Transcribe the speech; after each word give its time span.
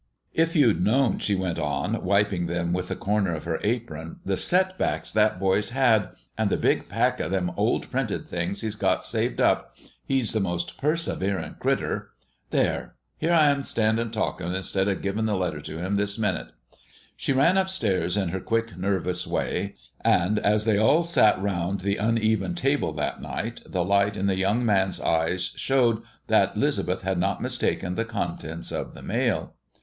"If 0.33 0.55
you'd 0.55 0.83
known," 0.83 1.19
she 1.19 1.35
went 1.35 1.59
on, 1.59 2.03
wiping 2.03 2.47
them 2.47 2.73
with 2.73 2.87
the 2.87 2.95
corner 2.95 3.35
of 3.35 3.43
her 3.43 3.59
apron, 3.63 4.15
"the 4.25 4.35
setbacks 4.35 5.11
that 5.11 5.39
boy's 5.39 5.69
had, 5.69 6.09
and 6.35 6.49
the 6.49 6.57
big 6.57 6.89
pack 6.89 7.19
of 7.19 7.29
them 7.29 7.51
old 7.55 7.91
printed 7.91 8.27
things 8.27 8.61
he's 8.61 8.73
got 8.73 9.05
saved 9.05 9.39
up 9.39 9.75
he's 10.03 10.33
the 10.33 10.39
most 10.39 10.79
perseverin' 10.81 11.57
critter 11.59 12.13
There! 12.49 12.95
here 13.19 13.31
'm 13.33 13.59
I 13.59 13.61
standin' 13.61 14.09
talkin', 14.09 14.55
instead 14.55 14.87
of 14.87 15.03
givin' 15.03 15.27
the 15.27 15.35
letter 15.37 15.61
to 15.61 15.77
him 15.77 15.97
this 15.97 16.17
minute!" 16.17 16.51
She 17.15 17.31
ran 17.31 17.55
up 17.55 17.69
stairs 17.69 18.17
in 18.17 18.29
her 18.29 18.39
quick, 18.39 18.75
nervous 18.75 19.27
way, 19.27 19.75
and, 20.03 20.39
as 20.39 20.65
they 20.65 20.79
all 20.79 21.03
sat 21.03 21.39
round 21.39 21.81
the 21.81 21.97
uneven 21.97 22.55
table 22.55 22.91
that 22.93 23.21
night, 23.21 23.61
the 23.67 23.85
light 23.85 24.17
in 24.17 24.25
the 24.25 24.35
young 24.35 24.65
man's 24.65 24.99
eyes 24.99 25.51
showed 25.57 26.01
that 26.25 26.57
'Lisbeth 26.57 27.03
had 27.03 27.19
not 27.19 27.39
mistaken 27.39 27.93
the 27.93 28.03
contents 28.03 28.71
of 28.71 28.95
the 28.95 29.03
mail. 29.03 29.53